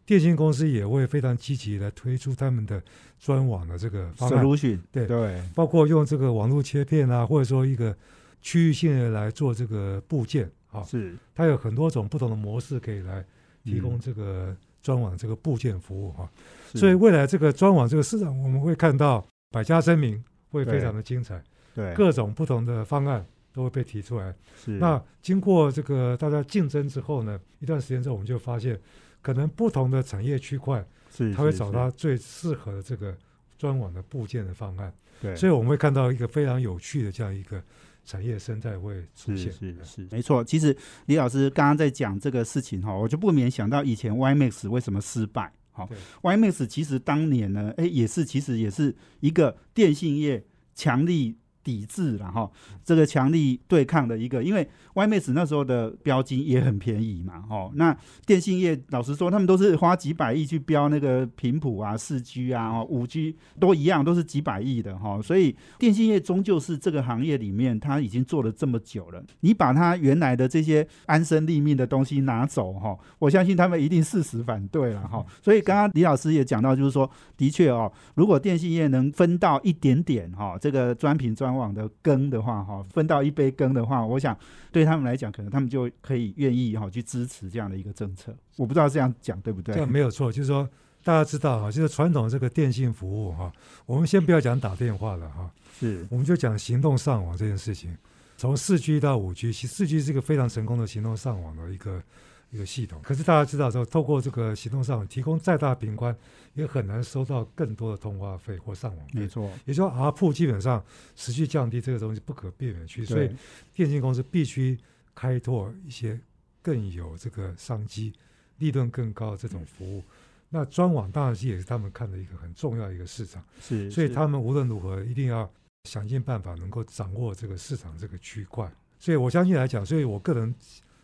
[0.05, 2.81] 电信公司也会非常积极来推出他们的
[3.19, 5.07] 专网的这个方案，solution 对。
[5.07, 5.41] 对。
[5.53, 7.95] 包括用这个网络切片啊，或者说一个
[8.41, 11.15] 区域性的来做这个部件啊，是。
[11.33, 13.25] 它有很多种不同的模式可以来
[13.63, 13.99] 提供嗯。
[13.99, 16.29] 这个专网这个部件服务哈、
[16.71, 16.77] 是。
[16.77, 21.43] 所以未来这个专网这个市场，我们会看到百家争鸣，会非常的精彩，
[21.73, 21.91] 对。
[21.95, 24.31] 各种不同的方案都会被提出来。
[24.55, 24.73] 是。
[24.73, 28.79] 那经过这个大家竞争之后呢，一段时间之后，我们就发现，
[29.23, 33.17] 可能不同的产业区块，是它会找到最适合的这个
[33.57, 34.93] 专网的部件的方案。
[35.19, 37.59] 对，所以我们会看到一个非常有趣的这样一个
[38.05, 39.51] 产业生态会出是现。
[39.51, 40.43] 是是，没错。
[40.43, 40.75] 其实
[41.07, 45.51] 李老师刚刚在讲这个事情哈，我就不免想到以前 YMAX 为什么失败。
[45.71, 50.41] 好对，YMAX 其实当年呢，哎，也是其实也是一个电信业
[50.73, 51.35] 强力
[51.65, 52.49] 抵制然后
[52.83, 84.37] 这个强力对抗的一个，因为 YMAX 那时候的标金也很便宜嘛，哦，那电信业老实说，他们都是花几百亿去标那个频谱啊、四 G 啊、哦、五 G 都一样，都是几百亿的哈、所以电信业终究是这个行业里面，它已经做了这么久了，你把它原来的这些安身立命的东西拿走哈、我相信他们一定誓死反对了哈、所以刚刚李老师也讲到，就是说，的确哦，如果电信业能分到一点点哈、这个专品专网的羹的话哈、分到一杯羹的话，我想
[84.71, 88.35] 对他们来讲，可能他们就可以愿意哈、去支持这样的一个政策。
[88.57, 89.85] 我不知道这样讲对不对这？
[89.85, 90.67] 没有错，就是说
[91.03, 93.51] 大家知道哈，就是传统这个电信服务哈，
[93.85, 97.95] 我们先不要讲打电话了哈，是我们就讲行动上网这件事情。
[98.37, 102.03] 从四 G 到五 G，其实四 G 是一个非常成功的行动上网的一个
[102.49, 102.99] 一个系统。
[103.01, 106.13] 可是大家知道说，透过这个行动上网，提供再大频宽，
[106.55, 109.19] 也很难收到更多的通话费或上网费。
[109.19, 110.83] 没错，也就是说，R 铺基本上
[111.15, 113.29] 持续降低，这个东西不可避免去，所以
[113.73, 114.77] 电信公司必须
[115.13, 116.19] 开拓一些
[116.61, 118.11] 更有这个商机、
[118.57, 120.03] 利润更高的这种服务。
[120.49, 125.51] 那专网当然是也是他们看的一个很重要的一个市场，是所以他们无论如何一定要
[125.83, 128.71] 想尽办法能够掌握这个市场这个区块。
[128.97, 130.55] 所以我相信来讲，所以我个人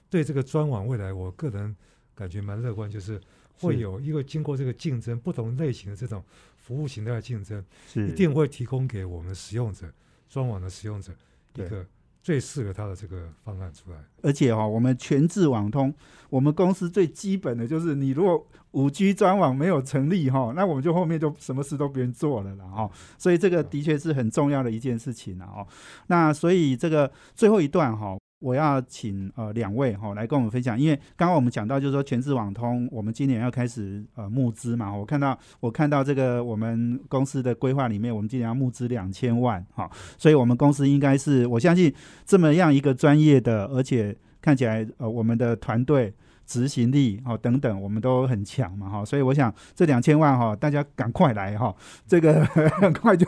[0.10, 1.76] 对这个专网未来，我个人
[2.16, 3.20] 感觉蛮乐观，就是
[3.60, 6.24] 会有一个经过这个竞争，不同类型的这种
[6.58, 8.08] 服务形态的竞争，是。
[8.08, 9.92] 一定会提供给我们使用者、
[10.30, 11.12] 专网的使用者
[11.56, 11.86] 一个
[12.22, 13.98] 最适合他的这个方案出来。
[14.22, 15.94] 而且哈、我们全智网通，
[16.30, 25.68] 我们公司最基本的就是，你如果五 G 专网没有成立哈、那我们就后面就什么事都不用做了啦哈、所以这个的确是很重要的一件事情了哦。
[26.08, 41.94] 那所以这个最后一段哈、我要请呃两位哈、来跟我们分享，因为刚刚我们讲到就是说全智网通，我们今年要开始呃募资嘛，我看到我看到这个我们公司的规划里面，我们今年要募资两千万哈、所以我们公司应该是我相信
[42.26, 46.12] 这么样一个专业的，而且看起来呃我们的团队
[46.52, 51.74] 执行力哦等等，我们都很强嘛哈，所以我想这两千万哈，大家赶快来哈，
[52.06, 52.44] 这个
[52.82, 53.26] 很快就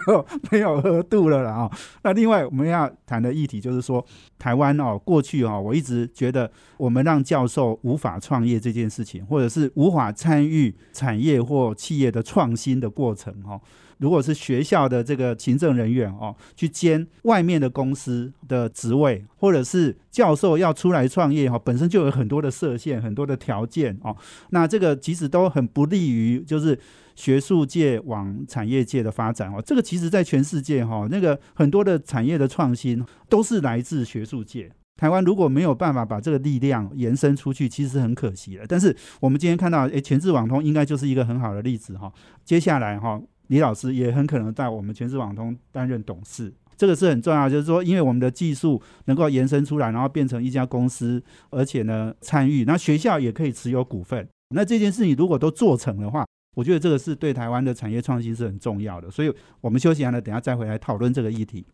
[0.52, 1.72] 没有额度了啦哈。
[2.04, 4.06] 那另外我们要谈的议题就是说，
[4.38, 13.58] 台湾哦过去哦，我一直觉得我们让教授无法创业这件事情，或者是无法参与产业或企业的创新的过程哈。
[14.04, 24.14] 如果是学校的这个行政人员哦，去兼外面的公司的职位，或者是教授要出来创业哈、本身就有很多的设限、很多的条件哦。
[24.50, 26.78] 那这个其实都很不利于就是
[27.16, 29.64] 学术界往产业界的发展哦。
[29.66, 34.70] 这个其实在全世界哈、那个很多的产业的创新都是来自学术界。
[34.96, 38.66] 台湾如果没有办法把这个力量延伸出去，其实很可惜了。
[38.68, 42.14] 但是我们今天看到，诶，全智网通应该就是一个很好的例子哈、
[42.46, 54.28] 接下来哈、李老师也很可能在我们全市网通担任董事，这个是很重要，就是说，因为我们的技术能够延伸出来，然后变成一家公司，而且呢参与，那学校也可以持有股份。
[54.56, 56.26] 那这件事情如果都做成的话，
[56.56, 59.10] 我觉得这个是对台湾的产业创新是很重要的。
[59.10, 61.66] 所以我们休息完了，等下再回来讨论这个议题。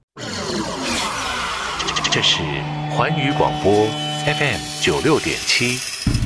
[2.11, 2.41] 这是
[2.89, 3.85] 环宇广播
[4.25, 6.18] FM 九六点七。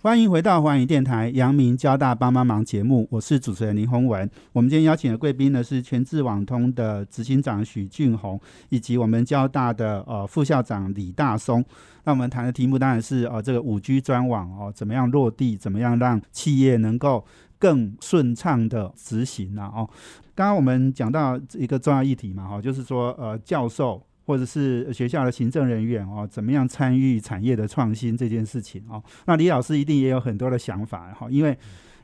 [0.00, 4.30] 欢迎回到环宇电台阳明交大帮帮忙节目，我是主持人林宏文。
[4.52, 11.64] 我们今天邀请的贵宾呢是全智网通的执行长许俊宏，以及我们交大的呃副校长李大松。
[12.04, 17.24] 那我们谈的题目当然是呃这个五 G 专网哦，怎么样落地，怎么样让企业能够
[17.58, 19.64] 更顺畅的执行呢？
[19.74, 19.90] 哦，
[20.36, 24.00] 刚刚我们讲到一个重要议题嘛，哈，就是说呃教授。
[24.28, 29.02] 或者是学校的行政人员哦，怎么样参与产业的创新这件事情哦？
[29.24, 31.52] 那李老师一定也有很多的想法哈，因为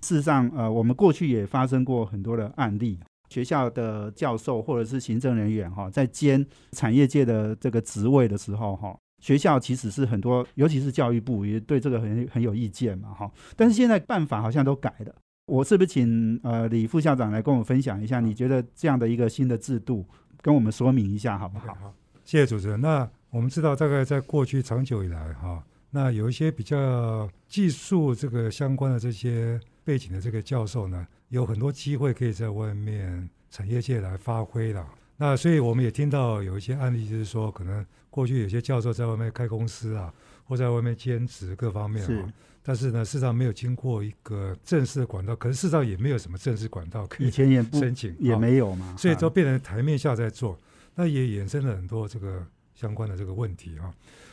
[0.00, 13.30] 事实上呃，我们过去也发生过很多的案例，学校的教授或者是行政人员哈，在兼产业界的这个职位的时候哈，学校其实是很多，尤其是教育部也对这个很很有意见嘛哈。
[13.54, 18.18] 但是现在办法好像都改了，我是不是请呃李副校长来跟我们分享一下？
[18.20, 20.06] 你觉得这样的一个新的制度，
[20.40, 21.94] 跟我们说明一下好不好？
[22.24, 22.80] 谢谢主持人。
[22.80, 34.86] 那我们知道，大概在过去长久以来，哈，那有一些比较技术这个相关的这些背景的这个教授呢，有很多机会可以在外面产业界来发挥了。
[35.16, 40.12] 那所以我们也听到有一些案例，就是说，可能过去有些教授在外面开公司啊，
[40.44, 42.32] 或在外面兼职各方面啊，
[42.62, 50.58] 但是呢，事实上没有经过一个正式的管道，可是事实上也没有什么正式管道可以以前也不申请，也没有嘛，所以都变成台面下在做。
[50.94, 53.92] 那也衍生了很多这个相关的这个问题啊，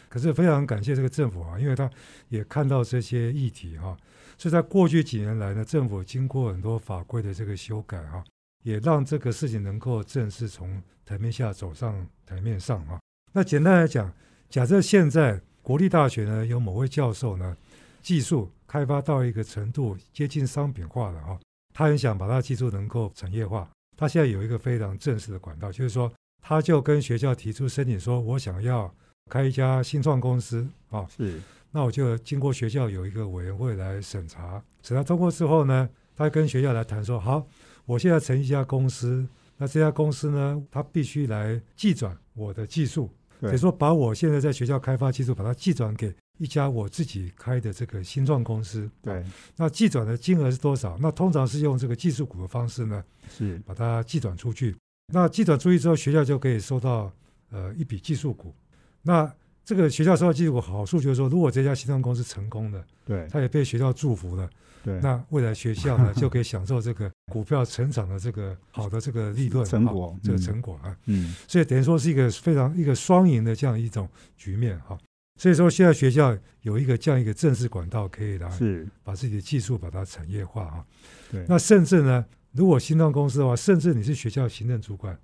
[0.09, 1.89] 可是非常感谢这个政府啊，因为他
[2.29, 3.97] 也看到这些议题哈，
[4.37, 8.23] 所以在过去几年来呢，政府经过很多法规的这个修改哈，
[8.63, 12.99] 也让这个事情能够正式从台面下走上台面上啊。
[13.33, 14.13] 那简单来讲，
[14.49, 17.55] 假设现在国立大学呢有某位教授呢，
[18.01, 21.39] 技术开发到一个程度接近商品化了哈，
[21.73, 26.11] 他很想把他技术能够产业化，他现在有一个非常正式的管道，就是说。
[26.41, 28.93] 他就跟学校提出申请说：“我想要
[29.29, 31.39] 开一家新创公司啊，是，
[31.71, 37.45] 那我就经过学校有一个委员会来审查，审查通过之后呢，他跟学校来谈说：好，
[37.85, 39.25] 我现在成立一家公司，
[39.55, 48.89] 那这家公司呢，他必须来寄转我的技术，等于说把我现在在学校开发技术，把它寄转给一家我自己开的这个新创公司。
[49.01, 49.23] 对，
[49.55, 50.97] 那寄转的金额是多少？
[50.99, 54.75] 那通常是用这个技术股的方式呢，是把它寄转出去。”
[55.11, 57.11] 那记者注意之后，学校就可以收到
[57.51, 58.53] 呃一笔技术股。
[59.01, 59.31] 那
[59.63, 64.49] 这个学校收到技术股好处就是说，如果这家新创公司成功了，对，它也被学校祝福了，
[64.83, 74.97] 对，那未来学校呢 就可以享受这个股票成长的这个好的这个利润成果，这个成果啊，嗯，所以等于说是一个非常一个双赢的这样一种局面哈。
[75.39, 78.87] 所以说现在学校有一个这样一个正式管道可以来是。
[79.03, 80.85] 把自己的技术把它产业化啊，
[81.31, 82.25] 对，那甚至呢。
[82.53, 85.17] 如果新创公司的话，甚至你是学校行政主管，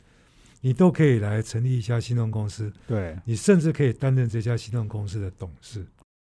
[0.62, 2.72] 你都可以来成立一家新创公司。
[2.88, 5.86] 对你甚至可以担任这家新创公司的董事。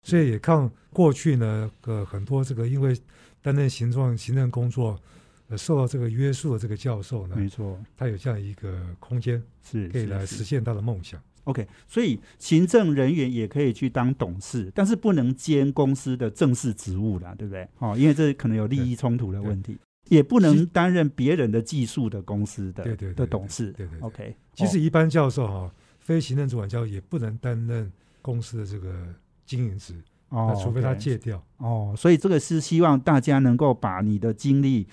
[0.06, 2.96] 所以也看过去呢，呃，很多这个因为
[3.40, 5.00] 担任行政行政工作，
[5.48, 11.20] 呃，受到这个约束的这个教授呢，没错，他有这样一个空间，是可以来实现他的梦想。
[11.44, 17.68] OK，所以行政人员也可以去当董事，但是不能兼公司的正式职务啦，对不对？
[17.78, 19.76] 哦，因为这可能有利益冲突的问题。
[20.08, 23.98] 也不能担任别人的技术的公司的对对的董事，对对。
[24.00, 27.90] OK，其实一般教授哈，非行政主管教授也不能担任
[28.20, 29.06] 公司的这个
[29.46, 29.94] 经营职，
[30.28, 31.42] 哦，除非他戒掉。
[31.56, 34.86] 哦，所以这个是希望大家能够把你的精力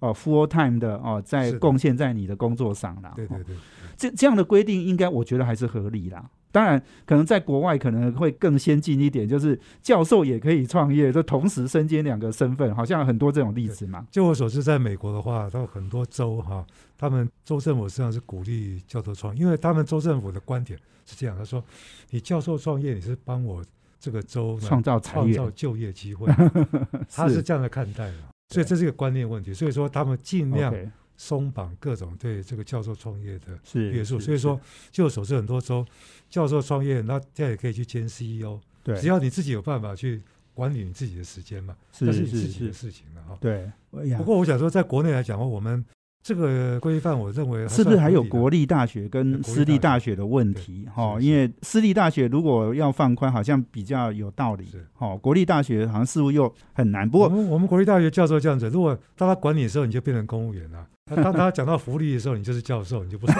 [0.00, 3.12] 哦，full time 的哦，在贡献在你的工作上了。
[3.16, 3.56] 对对对，
[3.96, 6.30] 这这样的规定应该我觉得还是合理啦。
[6.50, 14.06] 当然，可能在国外可能会更先进一点，就是教授也可以创业，就同时身兼两个身份，好像很多这种例子嘛。
[14.10, 21.62] 就我所知，在美国的话，到很多州哈，他们州政府实际上是鼓励教授创，因为他们州政府的观点是这样，他说
[22.10, 23.62] ：“你教授创业，你是帮我
[24.00, 26.32] 这个州创造创造就业机会。
[27.14, 29.52] ”他是这样的看待的，所以这是一个观念问题。
[29.52, 30.74] 所以说，他们尽量。
[31.18, 34.58] 松绑各种对这个教授创业的约束，所以说，
[34.90, 35.84] 就我所知，很多州
[36.30, 40.22] 教授创业，那他也可以去兼 CEO，对，只要你自己有办法去
[40.54, 43.36] 管理你自己的时间嘛，那是你自己的事情了哈。
[43.38, 43.70] 对，
[44.16, 45.84] 不过我想说，在国内来讲的话，我们。
[46.20, 50.84] 这个规范，我认为是不是还有国立大学跟私立大学的问题？
[50.92, 54.66] 哈，因为私立大学如果要放宽，好像比较有道理。
[54.94, 57.08] 哈，国立大学好像似乎又很难。
[57.08, 60.84] 不过我们国立大学教授这样子，如果当他管理的时候，你就变成公务员了；
[61.16, 63.32] 当他讲到福利的时候，你就是教授，你就不是。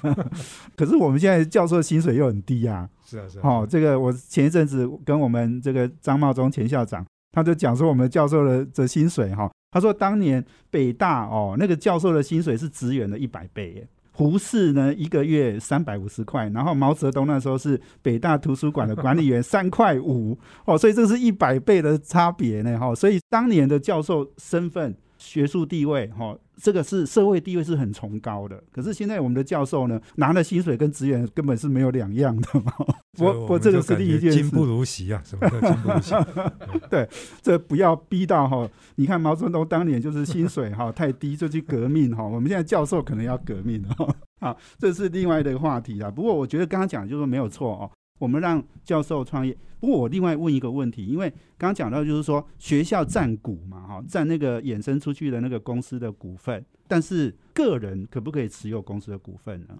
[0.76, 2.88] 可是我们现在教授薪水又很低啊。
[3.04, 3.38] 是啊，是。
[3.40, 9.50] 哦，这个我前一阵子跟我们这个张茂忠前校长，他就讲说，我们教授的的薪水哈。
[9.72, 13.86] 他说：“当年北大哦，那个教授的薪水是职员的一百倍耶。
[14.12, 22.94] 胡适呢一个月三百五十块，然后毛泽东那时候是北大图书馆的管理员 三块五哦，所以这是一百倍的差别呢哈。
[22.94, 26.34] 所以当年的教授身份、学术地位哈。
[26.56, 32.72] 这个是社会地位是很崇高的，可是现在我们的教授呢，拿的薪水跟职员根本是没有两样的嘛。
[33.18, 34.38] 我我这个是另一件事。
[34.42, 36.14] 金不如席啊，什么叫金不如席？
[36.90, 37.08] 对，
[37.42, 38.68] 这不要逼到哈。
[38.96, 44.16] 你看毛泽东当年就是薪水哈太低就去革命哈，我们现在教授可能要革命了。
[44.40, 46.10] 好，这是另外的话题啊。
[46.10, 47.90] 不过我觉得刚刚讲就是没有错哦。
[48.18, 49.56] 我们让教授创业。
[49.78, 59.78] 不过我另外问一个问题，因为刚刚讲到就是说学校占股嘛，哈，占那个衍生出去的那个公司的股份，但是个人可不可以持有公司的股份呢？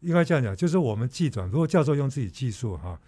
[0.00, 3.00] 应该这样讲，就是我们寄转，如果教授用自己技术哈，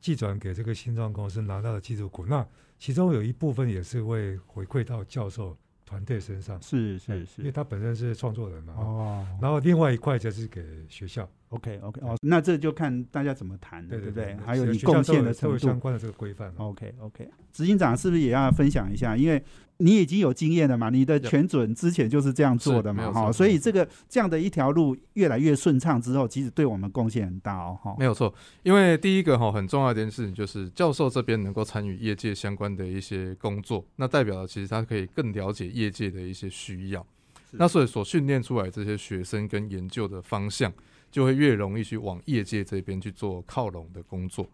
[0.00, 2.46] 寄转给这个新创公司拿到的技术股，那
[2.78, 5.56] 其中有一部分也是会回馈到教授。
[5.84, 8.74] 团队身上是是是，因为他本身是创作人嘛。
[8.76, 11.28] 哦，然后另外一块就是给学校。
[11.50, 14.34] OK OK 哦，那这就看大家怎么谈，对对对？
[14.42, 16.50] 还有你贡献的程度相关的这个规范。
[16.56, 19.14] OK OK，执行长是不是也要分享一下？
[19.14, 19.42] 因为
[19.76, 27.94] 你已经有经验了嘛，你的全准之前就是这样做的嘛，哈，所以这个这样的一条路越来越顺畅之后，其实对我们贡献很大哦，哈。
[27.98, 37.06] 没有错，因为第一个哈很重要一件事情就是教授这边能够参与业界相关的一些工作，那代表了其实他可以更了解业界的一些需要，
[37.52, 40.72] 那所以所训练出来这些学生跟研究的方向，
[41.10, 44.48] 就会越容易去往业界这边去做靠拢的工作。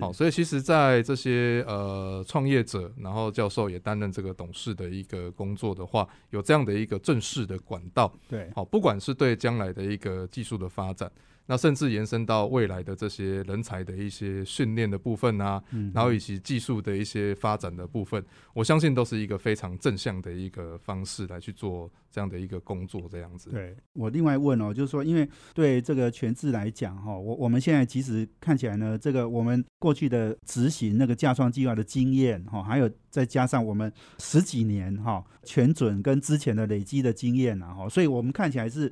[0.00, 11.10] 好，所以其实，在这些呃创业者，然后教授也担任这个董事的一个工作的话，有这样的一个正式的管道，对，好，不管是对将来的一个技术的发展。
[11.46, 18.24] 那甚至延伸到未来的这些人才的一些训练的部分啊，然后以及技术的一些发展的部分，
[18.54, 23.50] 我相信都是一个非常正向的一个方式来去做这样的一个工作，这样子。
[23.50, 38.90] 对我另外问哦，就是说，因为对这个全智来讲哈，我我们现在其实看起来呢，这个我们过去的执行那个架创计划的经验哈，还有再加上我们十几年哈全准跟之前的累积的经验啊哈，所以我们看起来是。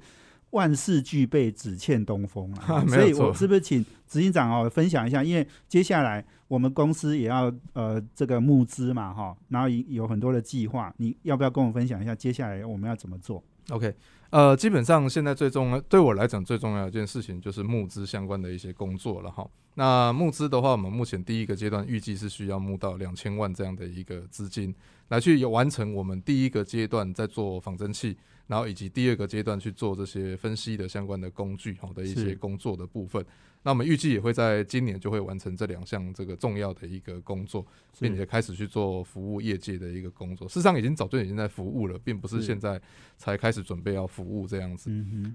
[0.53, 2.83] 万事俱备，只欠东风啊！
[2.87, 5.23] 所以，我是不是请执行长哦分享一下？
[5.23, 12.15] 因为接下来我们公司也要呃这个募资嘛哈，然后有很多的计划，你要不要跟我分享一下？
[12.15, 13.95] 接下来我们要怎么做？OK，
[14.33, 19.47] 呃，基本上现在最重要对我来讲最重要的一件事情就是募资相关的一些工作了哈。
[19.75, 24.75] 那募资的话，我们目前第一个阶段预计是需要募到两千万这样的一个资金，
[25.09, 28.17] 来去完成我们第一个阶段在做仿真器。
[28.49, 33.25] 然后以及第二个阶段去做这些分析的相关的工具好的一些工作的部分，
[33.63, 37.65] 那我们预计也会在今年就会完成这两项这个重要的一个工作，
[37.99, 40.47] 并且开始去做服务业界的一个工作。
[40.49, 42.79] 事实上已经早就已经在服务了，并不是现在
[43.17, 44.91] 才开始准备要服务这样子。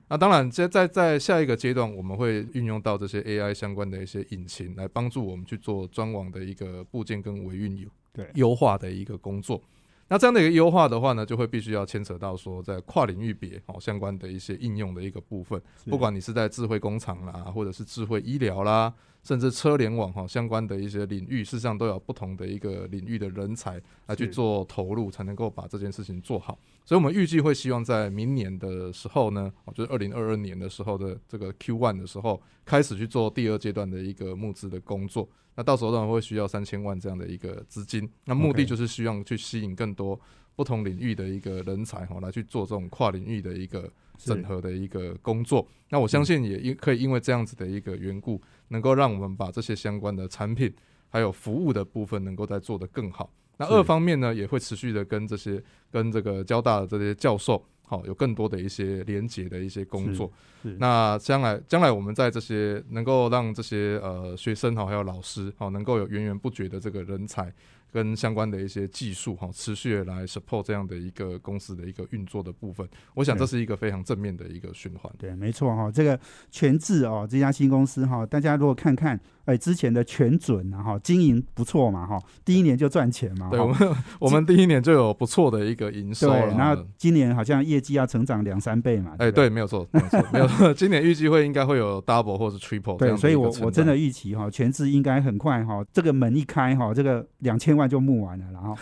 [0.08, 9.62] 那当然，在在在下一个阶段，我们会运用到这些 AI 相关的一些引擎来帮助我们去做专网的一个部件跟维运优对优化的一个工作。
[10.10, 26.58] 那这样的一个优化的话呢，就会必须要牵扯到说在跨领域别哦相关的一些应用的一个部分，不管你是在智慧工厂啦，或者是智慧医疗啦，甚至车联网哈相关的一些领域，事实上都有不同的一个领域的人才来去做投入，才能够把这件事情做好。
[26.88, 35.28] 所以，我们预计会希望在明年的时候呢，就是二零二二年的时候的这个 Q one 的时候，开始去做第二阶段的一个募资的工作。
[35.56, 38.10] 那到时候当然会需要三千万这样的一个资金。
[38.24, 40.18] 那目的就是希望去吸引更多
[40.56, 45.68] 不同领域的一个人才哈，来去做这种跨领域的一个整合的一个工作。
[45.90, 50.74] 那我相信也因可以因为这样子的一个缘故，能够让我们把这些相关的产品
[51.10, 53.30] 还有服务的部分，能够再做得更好。
[53.58, 60.32] 那二方面呢，也会持续的跟这些跟这个交大的这些教授，好有更多的一些连接的一些工作。
[60.80, 67.54] 那将来将来我们在这些能够让这些呃学生好还有老师好能够有源源不绝的这个人才。
[67.90, 75.12] 跟相关的一些技术哈，持续的来 support 这样的一个公司的一个运作的部分，我想这是一个非常正面的一个循环。
[75.18, 76.20] 对，没错哈，这个
[76.52, 83.50] 全智哦，这家新公司哈，大家如果看看哎之前的全准啊哈，经营不错嘛哈，第一年就赚钱嘛。
[83.50, 83.78] 对，我们
[84.22, 89.16] 我们第一年就有不错的一个营收对，然后今年好像业绩要成长两三倍嘛。
[89.18, 90.72] 哎，对，没有错，没有错，没有错。
[90.78, 92.98] 今年预计会应该会有 double 或者 triple。
[92.98, 97.88] 对，所以我我真的预期哈，全智应该很快哈，这个门一开哈，这个两千万。
[97.88, 98.76] 就募完了，然后，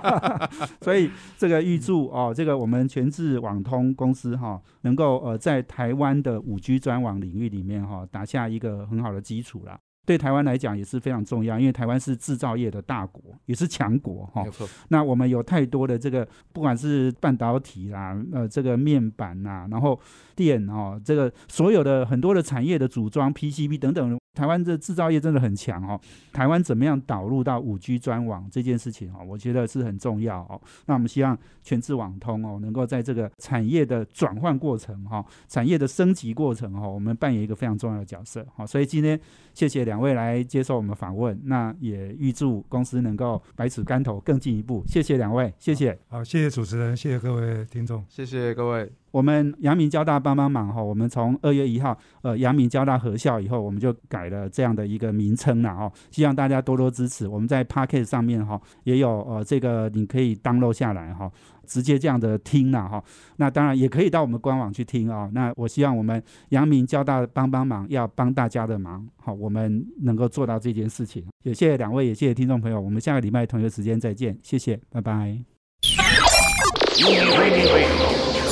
[0.80, 9.78] 所以这个预祝哦，这个我们全智网通公司哈，能够呃在台湾的五 G 专网领域里面哈，打下一个很好的基础了。
[10.04, 14.50] 对台湾来讲也是非常重要，因为台湾是制造业的大国，也是强国哈没。
[14.50, 19.98] 错，那我们有太多的这个，不管是半导体啦，呃，这个面板啦，然后
[20.34, 26.00] 电哦，这个所有的很多的产业的组装 PCB 等等，台湾这制造业真的很强哦。
[26.32, 30.60] 台湾怎么样导入到五 G 专网这件事情哦，我觉得是很重要哦。
[30.86, 39.18] 那我们希望全智网通哦，能够在这个产业的转换过程哈、产业的升级过程哈、我们扮演一个非常重要的角色哈、所以今天
[39.52, 44.82] 谢谢两位来接受我们访问，那也预祝公司能够百尺竿头更进一步。
[44.86, 45.98] 谢谢两位，谢谢。
[46.08, 48.04] 好，谢谢主持人，谢谢各位听众。
[48.08, 48.90] 谢谢各位。
[49.12, 57.28] 我们阳明交大帮帮忙哈，我们从二月一号，呃，阳明交大合校以后，我们就改了这样的一个名称了哈，希望大家多多支持。
[57.28, 61.30] 我们在 p o c k e t 上面哈也有呃这个你可以 download 下来哈，
[61.66, 63.04] 直接这样的听了哈。
[63.36, 71.22] 那当然也可以到我们官网去听啊、那我希望我们阳明交大帮帮忙，要帮大家的忙，好，我们能够做到这件事情。
[71.44, 75.38] 也谢谢两位，也谢谢听众朋友，我们下个礼拜同一个时间再见，谢谢，拜拜。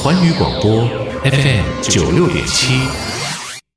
[0.03, 0.89] 环宇广播
[1.25, 3.10] FM 九六点七。